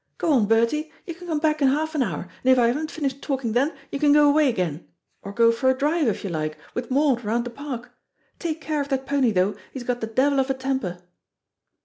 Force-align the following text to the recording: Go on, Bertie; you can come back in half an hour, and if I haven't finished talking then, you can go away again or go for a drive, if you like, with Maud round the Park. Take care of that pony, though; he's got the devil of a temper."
Go 0.17 0.33
on, 0.33 0.47
Bertie; 0.47 0.91
you 1.05 1.13
can 1.13 1.27
come 1.27 1.37
back 1.37 1.61
in 1.61 1.67
half 1.67 1.93
an 1.93 2.01
hour, 2.01 2.21
and 2.43 2.51
if 2.51 2.57
I 2.57 2.65
haven't 2.65 2.89
finished 2.89 3.21
talking 3.21 3.51
then, 3.51 3.71
you 3.91 3.99
can 3.99 4.11
go 4.11 4.27
away 4.27 4.49
again 4.49 4.87
or 5.21 5.31
go 5.31 5.51
for 5.51 5.69
a 5.69 5.77
drive, 5.77 6.07
if 6.07 6.23
you 6.23 6.29
like, 6.31 6.57
with 6.73 6.89
Maud 6.89 7.23
round 7.23 7.45
the 7.45 7.51
Park. 7.51 7.91
Take 8.39 8.59
care 8.61 8.81
of 8.81 8.89
that 8.89 9.05
pony, 9.05 9.29
though; 9.31 9.55
he's 9.71 9.83
got 9.83 10.01
the 10.01 10.07
devil 10.07 10.39
of 10.39 10.49
a 10.49 10.55
temper." 10.55 11.03